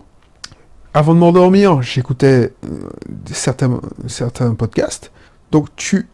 [0.94, 2.88] Avant de m'endormir, j'écoutais euh,
[3.32, 5.12] certains, certains podcasts.
[5.52, 6.08] Donc, tu,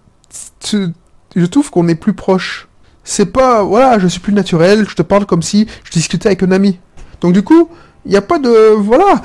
[0.60, 0.88] tu
[1.36, 2.68] je trouve qu'on est plus proche
[3.04, 6.42] c'est pas, voilà, je suis plus naturel, je te parle comme si je discutais avec
[6.42, 6.78] un ami.
[7.20, 7.68] Donc du coup,
[8.06, 9.22] il n'y a pas de, voilà,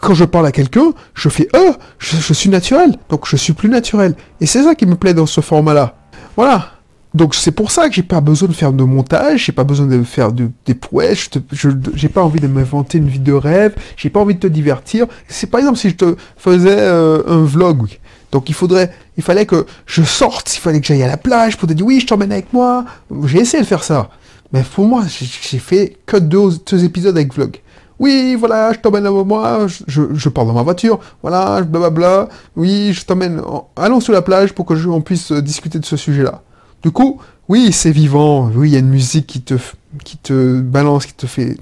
[0.00, 3.68] quand je parle à quelqu'un, je fais, euh, je, suis naturel, donc je suis plus
[3.68, 4.14] naturel.
[4.40, 5.96] Et c'est ça qui me plaît dans ce format-là.
[6.36, 6.72] Voilà.
[7.14, 9.86] Donc c'est pour ça que j'ai pas besoin de faire de montage, j'ai pas besoin
[9.86, 14.10] de faire des prouesses, je j'ai pas envie de m'inventer une vie de rêve, j'ai
[14.10, 15.06] pas envie de te divertir.
[15.28, 17.86] C'est par exemple si je te faisais euh, un vlog,
[18.32, 21.56] donc il faudrait, il fallait que je sorte, il fallait que j'aille à la plage
[21.56, 22.84] pour te dire oui, je t'emmène avec moi.
[23.26, 24.10] J'ai essayé de faire ça.
[24.52, 27.58] Mais pour moi, j'ai fait que deux, épisodes avec vlog.
[28.00, 32.28] Oui, voilà, je t'emmène avec moi, je, je, pars dans ma voiture, voilà, blablabla.
[32.56, 33.40] Oui, je t'emmène,
[33.76, 36.42] allons sur la plage pour que on puisse euh, discuter de ce sujet-là.
[36.84, 37.18] Du coup,
[37.48, 39.54] oui, c'est vivant, oui, il y a une musique qui te,
[40.04, 41.56] qui te balance, qui te fait...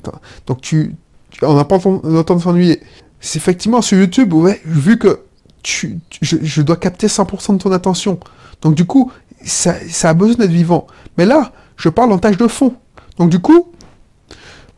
[0.48, 0.96] Donc tu,
[1.42, 2.80] on n'a pas le temps de s'ennuyer.
[3.20, 5.20] C'est effectivement sur YouTube, ouais, vu que
[5.64, 8.18] je, dois capter 100% de ton attention.
[8.62, 9.12] Donc du coup,
[9.44, 10.88] ça, a besoin d'être vivant.
[11.16, 12.74] Mais là, je parle en tâche de fond.
[13.16, 13.68] Donc du coup,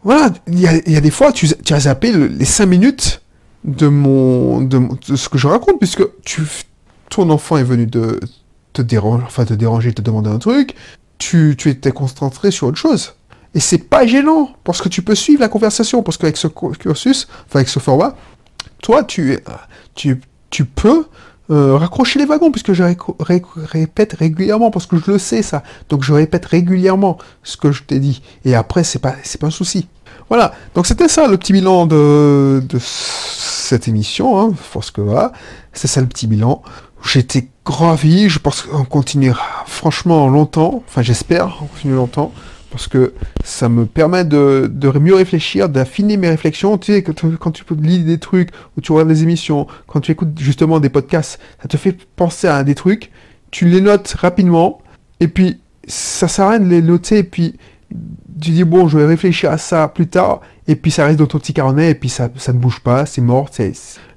[0.03, 3.23] voilà, il y a, des fois, tu, as zappé les 5 minutes
[3.65, 6.43] de, mon, de, ce que je raconte, puisque tu,
[7.09, 8.21] ton enfant est venu de
[8.75, 10.75] te déranger, enfin te déranger, te demander un truc,
[11.17, 13.15] tu, tu étais concentré sur autre chose.
[13.55, 17.29] Et c'est pas gênant, parce que tu peux suivre la conversation, parce qu'avec ce cursus,
[17.47, 18.17] enfin avec ce format,
[18.83, 19.39] toi, tu,
[19.95, 21.07] tu, tu peux
[21.51, 22.83] euh, raccrocher les wagons, puisque je
[23.21, 25.63] répète régulièrement, parce que je le sais ça.
[25.89, 28.23] Donc je répète régulièrement ce que je t'ai dit.
[28.45, 29.89] Et après, c'est pas, pas un souci.
[30.29, 30.53] Voilà.
[30.75, 34.41] Donc c'était ça le petit bilan de, de cette émission.
[34.41, 34.55] Hein,
[34.93, 35.33] que voilà,
[35.73, 36.63] c'est ça le petit bilan.
[37.05, 38.29] J'étais gravi.
[38.29, 40.83] Je pense qu'on continuera franchement longtemps.
[40.89, 42.33] Enfin, j'espère on continue longtemps
[42.75, 43.15] parce que
[43.45, 46.77] ça me permet de, mieux réfléchir, d'affiner mes réflexions.
[46.77, 50.37] Tu sais, quand, tu lis des trucs, ou tu regardes des émissions, quand tu écoutes
[50.41, 53.13] justement des podcasts, ça te fait penser à des trucs,
[53.53, 54.83] tu les notes rapidement,
[55.21, 57.55] et puis ça sert à rien de les noter, et puis
[58.41, 61.27] tu dis, bon, je vais réfléchir à ça plus tard, et puis ça reste dans
[61.27, 63.51] ton petit carnet, et puis ça, ça ne bouge pas, c'est mort.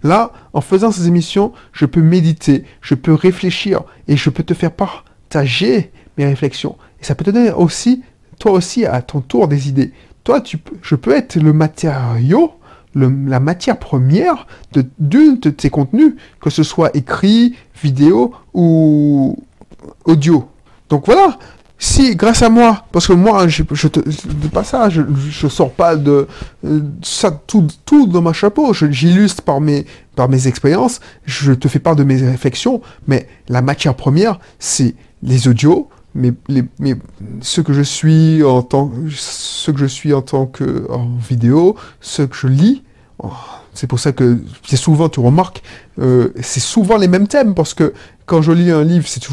[0.03, 4.53] Là, en faisant ces émissions, je peux méditer, je peux réfléchir, et je peux te
[4.53, 6.75] faire partager mes réflexions.
[7.01, 8.03] Et ça peut te donner aussi
[8.39, 9.91] toi aussi à ton tour des idées.
[10.23, 12.53] Toi, tu, je peux être le matériau,
[12.95, 19.37] la matière première de d'une de tes contenus, que ce soit écrit, vidéo ou
[20.05, 20.49] audio.
[20.89, 21.37] Donc voilà,
[21.79, 23.99] si grâce à moi, parce que moi, je, je te,
[24.51, 26.27] pas ça, je, je sors pas de
[26.65, 27.67] euh, ça tout,
[28.07, 29.85] dans ma chapeau, j'illustre par mes,
[30.15, 34.95] par mes expériences, je te fais part de mes réflexions, mais la matière première, c'est
[35.21, 36.33] les audios, mais,
[36.79, 36.95] mais
[37.41, 41.75] ce que je suis en tant ce que je suis en tant que en vidéo,
[42.01, 42.83] ce que je lis,
[43.19, 43.29] oh,
[43.77, 45.61] c'est pour ça que c'est souvent, tu remarques,
[45.99, 47.93] euh, c'est souvent les mêmes thèmes, parce que
[48.25, 49.23] quand je lis un livre, c'est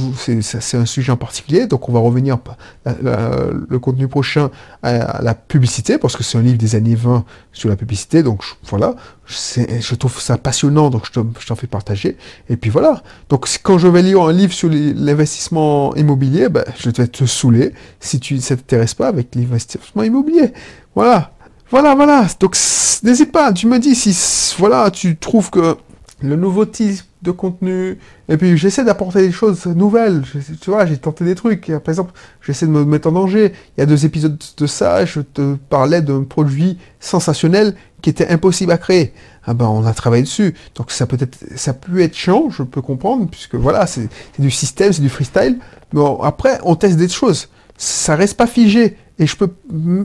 [0.42, 2.37] c'est un sujet en particulier, donc on va revenir
[2.85, 4.50] le contenu prochain
[4.83, 8.42] à, la publicité, parce que c'est un livre des années 20 sur la publicité, donc
[8.68, 12.18] voilà, je trouve ça passionnant, donc je t'en fais partager,
[12.50, 13.02] et puis voilà.
[13.30, 17.72] Donc quand je vais lire un livre sur l'investissement immobilier, ben, je vais te saouler
[17.98, 20.52] si tu ne t'intéresses pas avec l'investissement immobilier.
[20.94, 21.34] Voilà.
[21.70, 22.27] Voilà, voilà.
[22.40, 22.57] Donc,
[23.03, 23.53] n'hésite pas.
[23.53, 25.77] Tu me dis si, voilà, tu trouves que
[26.22, 27.98] le nouveau type de contenu.
[28.29, 30.22] Et puis j'essaie d'apporter des choses nouvelles.
[30.61, 31.66] tu vois, j'ai tenté des trucs.
[31.66, 33.53] Par exemple, j'essaie de me mettre en danger.
[33.77, 38.29] Il y a deux épisodes de ça, je te parlais d'un produit sensationnel qui était
[38.29, 39.14] impossible à créer.
[39.46, 40.55] Ah ben on a travaillé dessus.
[40.74, 44.50] Donc ça peut être, ça peut être chiant, je peux comprendre, puisque voilà, c'est du
[44.50, 45.59] système, c'est du freestyle.
[45.92, 47.48] Mais après, on teste des choses.
[47.77, 48.96] Ça reste pas figé.
[49.18, 49.50] Et je peux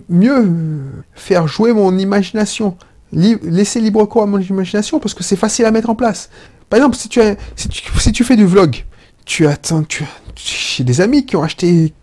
[0.08, 0.48] mieux
[1.13, 2.78] faire jouer mon imagination
[3.12, 6.30] laisser libre cours à mon imagination parce que c'est facile à mettre en place.
[6.69, 8.86] Par exemple, si tu, fais du vlog,
[9.26, 11.93] tu attends, tu, j'ai des amis qui ont acheté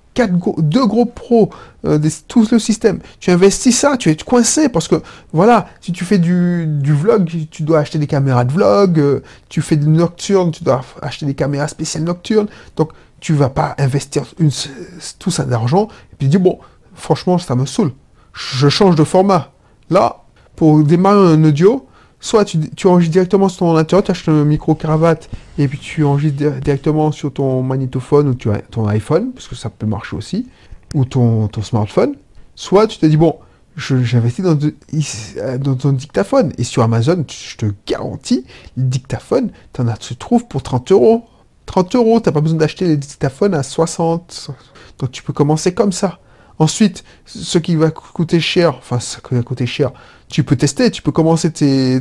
[0.58, 1.50] deux gros pros,
[1.84, 3.00] euh, tout le système.
[3.20, 4.96] Tu investis ça, tu es coincé parce que
[5.32, 9.60] voilà, si tu fais du, vlog, tu dois acheter des caméras de vlog, euh, tu
[9.60, 12.48] fais du nocturne, tu dois acheter des caméras spéciales nocturnes.
[12.76, 14.24] Donc tu vas pas investir
[15.18, 16.58] tout ça d'argent et puis dire bon,
[16.96, 17.92] franchement, ça me saoule.
[18.32, 19.52] Je change de format.
[19.90, 20.24] Là,
[20.56, 21.86] pour démarrer un audio,
[22.20, 25.78] soit tu, tu enregistres directement sur ton ordinateur, tu achètes un micro cravate et puis
[25.78, 30.48] tu enregistres directement sur ton magnétophone ou ton iPhone, parce que ça peut marcher aussi,
[30.94, 32.14] ou ton, ton smartphone.
[32.54, 33.36] Soit tu te dis, bon,
[33.76, 36.52] j'investis dans, dans un dictaphone.
[36.58, 38.44] Et sur Amazon, je te garantis,
[38.76, 41.24] le dictaphone, en as, tu trouves pour 30 euros.
[41.66, 44.50] 30 euros, tu n'as pas besoin d'acheter les dictaphones à 60.
[44.98, 46.18] Donc tu peux commencer comme ça.
[46.58, 49.92] Ensuite, ce qui va coûter cher, enfin, ça va coûter cher,
[50.28, 52.00] tu peux tester, tu peux commencer tes,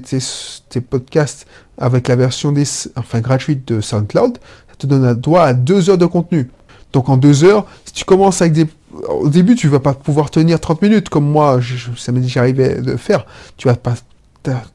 [0.89, 1.45] podcasts
[1.77, 2.65] avec la version des,
[2.95, 4.37] enfin, gratuite de SoundCloud.
[4.69, 6.49] Ça te donne droit à deux heures de contenu.
[6.93, 8.67] Donc en deux heures, si tu commences avec des...
[9.09, 12.39] Au début, tu vas pas pouvoir tenir 30 minutes, comme moi, je, ça m'est déjà
[12.39, 13.25] arrivé de faire.
[13.57, 13.95] Tu vas pas,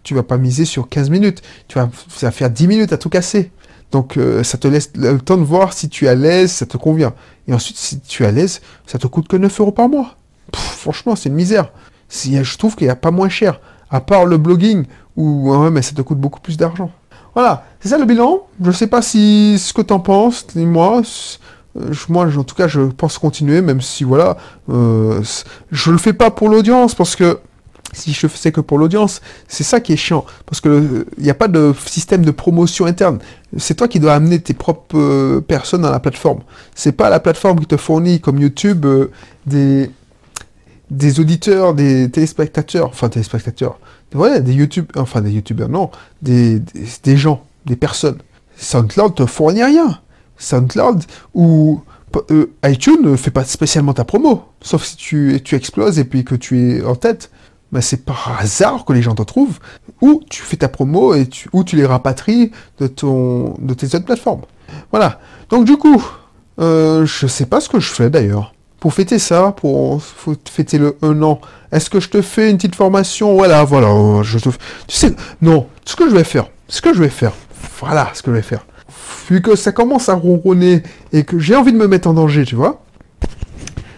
[0.03, 1.43] tu vas pas miser sur 15 minutes.
[1.69, 3.51] Tu vas, ça faire 10 minutes à tout casser.
[3.93, 6.67] Donc euh, ça te laisse le temps de voir si tu es à l'aise, ça
[6.67, 7.13] te convient.
[7.49, 10.17] Et ensuite, si tu es à l'aise, ça te coûte que 9 euros par mois.
[10.55, 11.73] franchement, c'est une misère.
[12.11, 13.61] Je trouve qu'il n'y a pas moins cher.
[13.91, 14.85] À part le blogging,
[15.17, 16.91] où ouais, mais ça te coûte beaucoup plus d'argent.
[17.35, 18.43] Voilà, c'est ça le bilan.
[18.61, 21.03] Je ne sais pas si ce que tu en penses, dis-moi.
[21.79, 24.37] Euh, moi, en tout cas, je pense continuer, même si, voilà,
[24.69, 25.23] euh,
[25.71, 27.39] je le fais pas pour l'audience, parce que
[27.93, 31.31] si je faisais que pour l'audience, c'est ça qui est chiant, parce que il n'y
[31.31, 33.19] a pas de système de promotion interne.
[33.57, 36.41] C'est toi qui dois amener tes propres euh, personnes à la plateforme.
[36.75, 39.11] C'est pas la plateforme qui te fournit, comme YouTube, euh,
[39.47, 43.79] des auditeurs, des téléspectateurs, enfin téléspectateurs,
[44.13, 45.91] des YouTube, enfin des YouTubeurs, non,
[46.23, 46.61] des,
[47.03, 48.19] des, gens, des personnes.
[48.57, 49.99] SoundCloud te fournit rien.
[50.39, 51.81] SoundCloud ou
[52.31, 56.25] euh, iTunes ne fait pas spécialement ta promo, sauf si tu, tu exploses et puis
[56.25, 57.31] que tu es en tête
[57.73, 59.59] ben c'est par hasard que les gens te trouvent,
[60.01, 63.87] ou tu fais ta promo et tu, ou tu les rapatries de, ton, de tes
[63.95, 64.43] autres plateformes.
[64.91, 65.21] Voilà.
[65.49, 66.03] Donc du coup,
[66.61, 68.55] euh, je sais pas ce que je fais d'ailleurs.
[68.81, 70.03] Pour fêter ça, pour
[70.49, 73.35] fêter le 1 an, est-ce que je te fais une petite formation?
[73.35, 74.23] Voilà, voilà.
[74.23, 74.57] Je te, tu
[74.89, 75.67] sais, non.
[75.85, 77.33] Ce que je vais faire, ce que je vais faire,
[77.79, 78.65] voilà ce que je vais faire.
[79.29, 82.45] Vu que ça commence à ronronner et que j'ai envie de me mettre en danger,
[82.45, 82.83] tu vois,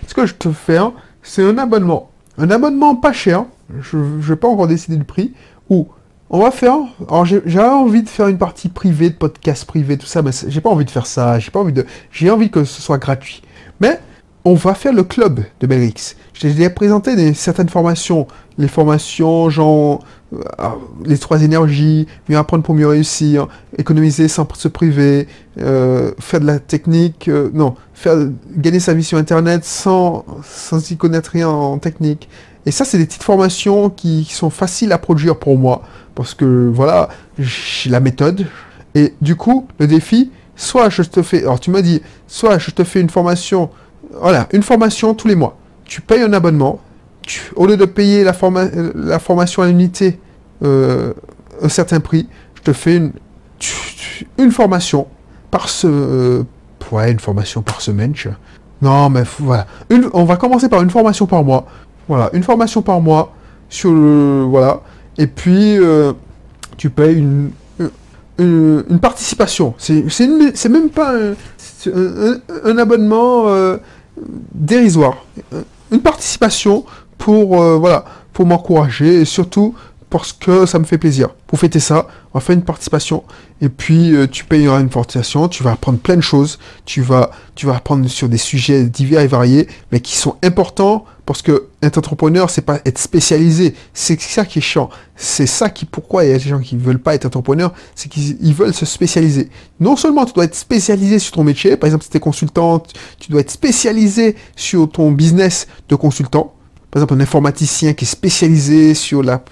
[0.08, 0.78] ce que je te fais,
[1.22, 2.10] c'est un abonnement.
[2.36, 3.44] Un abonnement pas cher,
[3.80, 5.32] je ne vais pas encore décider du prix,
[5.70, 5.88] ou
[6.30, 6.76] on va faire,
[7.08, 10.60] alors j'ai envie de faire une partie privée, de podcast privé, tout ça, mais j'ai
[10.62, 13.42] pas envie de faire ça, j'ai pas envie de, j'ai envie que ce soit gratuit.
[13.80, 14.00] Mais
[14.44, 16.16] on va faire le club de Belrix.
[16.32, 18.26] J'ai déjà présenté des, certaines formations,
[18.58, 20.38] les formations genre euh,
[21.04, 25.28] les trois énergies, mieux apprendre pour mieux réussir, économiser sans se priver,
[25.60, 28.16] euh, faire de la technique, euh, non, faire
[28.56, 32.28] gagner sa vie sur Internet sans, sans y connaître rien en technique,
[32.64, 35.82] et ça, c'est des petites formations qui, sont faciles à produire pour moi.
[36.14, 38.46] Parce que, voilà, j'ai la méthode.
[38.94, 41.42] Et du coup, le défi, soit je te fais...
[41.42, 43.70] Alors, tu m'as dit, soit je te fais une formation...
[44.20, 45.56] Voilà, une formation tous les mois.
[45.84, 46.80] Tu payes un abonnement.
[47.56, 50.20] au lieu de payer la, formation à l'unité
[50.62, 51.12] euh,
[51.60, 52.96] un certain prix, je te fais
[54.38, 55.08] une, formation
[55.50, 55.86] par ce...
[55.88, 56.44] Euh,
[56.92, 58.14] ouais, une formation par semaine.
[58.82, 59.66] Non, mais voilà.
[60.12, 61.66] on va commencer par une formation par mois.
[62.12, 63.32] Voilà, une formation par mois
[63.70, 64.82] sur le voilà.
[65.16, 66.12] Et puis euh,
[66.76, 67.52] tu payes une,
[68.38, 69.72] une, participation.
[69.78, 73.78] C'est même pas un, abonnement euh,
[74.54, 75.24] dérisoire.
[75.90, 76.84] Une participation
[77.16, 79.74] pour euh, voilà pour m'encourager et surtout
[80.12, 81.30] parce que ça me fait plaisir.
[81.46, 83.24] Pour fêter ça, on va faire une participation
[83.62, 87.64] et puis tu payeras une participation, tu vas apprendre plein de choses, tu vas tu
[87.64, 91.96] vas apprendre sur des sujets divers et variés mais qui sont importants parce que être
[91.96, 93.74] entrepreneur, c'est pas être spécialisé.
[93.94, 94.90] C'est ça qui est chiant.
[95.16, 98.10] C'est ça qui, pourquoi il y a des gens qui veulent pas être entrepreneur, c'est
[98.10, 99.48] qu'ils veulent se spécialiser.
[99.80, 102.82] Non seulement tu dois être spécialisé sur ton métier, par exemple si tu es consultant,
[103.18, 106.52] tu dois être spécialisé sur ton business de consultant,
[106.92, 109.42] par exemple, un informaticien qui est spécialisé sur la,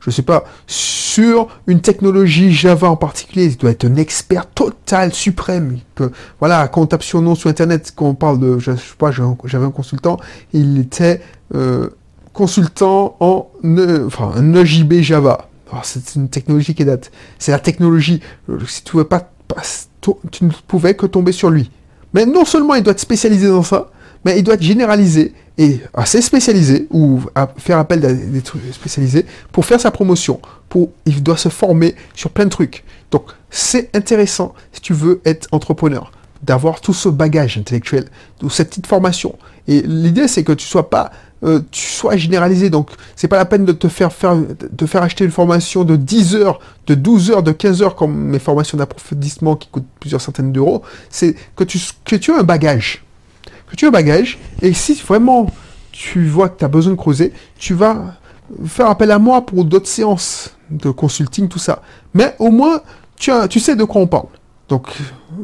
[0.00, 5.12] je sais pas, sur une technologie Java en particulier, il doit être un expert total,
[5.12, 5.78] suprême.
[6.38, 9.10] Voilà, quand on tape sur nom sur Internet, quand on parle de, je sais pas,
[9.10, 10.16] j'avais un consultant,
[10.52, 11.20] il était
[11.56, 11.88] euh,
[12.32, 13.48] consultant en,
[14.06, 15.48] enfin, un EJB Java.
[15.82, 17.10] c'est une technologie qui date.
[17.40, 18.20] C'est la technologie.
[18.68, 19.28] Si tu pas,
[20.30, 21.72] tu ne pouvais que tomber sur lui.
[22.12, 23.90] Mais non seulement il doit être spécialisé dans ça,
[24.24, 27.20] mais il doit être généralisé et assez spécialisé, ou
[27.58, 30.40] faire appel à des trucs spécialisés, pour faire sa promotion.
[30.68, 32.84] Pour, il doit se former sur plein de trucs.
[33.10, 36.10] Donc, c'est intéressant, si tu veux être entrepreneur,
[36.42, 38.06] d'avoir tout ce bagage intellectuel,
[38.38, 39.38] toute cette petite formation.
[39.68, 41.12] Et l'idée, c'est que tu sois pas,
[41.44, 42.68] euh, tu sois généralisé.
[42.68, 45.96] Donc, c'est pas la peine de te faire, faire, de faire acheter une formation de
[45.96, 50.20] 10 heures, de 12 heures, de 15 heures, comme mes formations d'approfondissement qui coûtent plusieurs
[50.20, 50.82] centaines d'euros.
[51.08, 53.04] C'est que tu, que tu as un bagage
[53.76, 55.50] tu as bagage, et si vraiment
[55.92, 58.16] tu vois que tu as besoin de creuser, tu vas
[58.66, 61.82] faire appel à moi pour d'autres séances de consulting, tout ça.
[62.14, 62.80] Mais au moins,
[63.16, 64.26] tu, as, tu sais de quoi on parle.
[64.68, 64.88] Donc,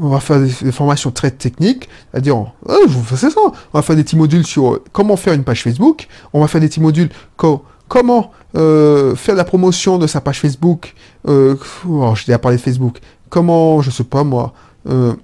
[0.00, 2.52] on va faire des, formations très techniques, c'est-à-dire, oh,
[2.86, 3.28] je vous ça.
[3.36, 6.08] On va faire des petits modules sur euh, comment faire une page Facebook.
[6.32, 10.94] On va faire des petits modules comment euh, faire la promotion de sa page Facebook.
[11.28, 12.98] Euh, oh, je t'ai parlé de Facebook.
[13.28, 14.52] Comment, je sais pas moi,
[14.88, 15.14] euh,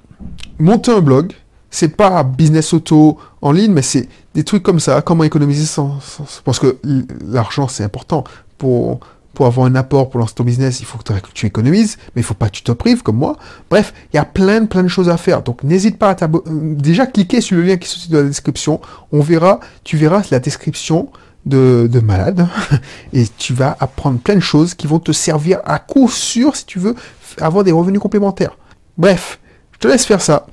[0.58, 1.32] monter un blog
[1.70, 5.02] c'est pas business auto en ligne, mais c'est des trucs comme ça.
[5.02, 5.98] Comment économiser sans,
[6.44, 6.78] parce que
[7.26, 8.24] l'argent c'est important
[8.58, 9.00] pour
[9.34, 12.24] pour avoir un apport pour lancer ton business, il faut que tu économises, mais il
[12.24, 13.36] faut pas que tu te prives comme moi.
[13.68, 15.42] Bref, il y a plein plein de choses à faire.
[15.42, 16.74] Donc n'hésite pas à t'abonner.
[16.76, 18.80] Déjà cliquer sur le lien qui se trouve dans la description.
[19.12, 21.10] On verra, tu verras la description
[21.44, 22.48] de, de malade
[23.12, 26.64] et tu vas apprendre plein de choses qui vont te servir à coup sûr si
[26.64, 26.94] tu veux
[27.38, 28.56] avoir des revenus complémentaires.
[28.96, 29.38] Bref,
[29.72, 30.46] je te laisse faire ça.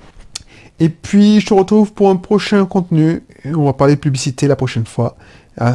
[0.79, 3.23] Et puis, je te retrouve pour un prochain contenu.
[3.45, 5.15] On va parler de publicité la prochaine fois.
[5.61, 5.71] Euh,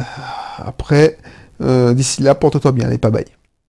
[0.57, 1.17] après,
[1.61, 2.87] euh, d'ici là, porte-toi bien.
[2.87, 3.25] Allez, pas bye.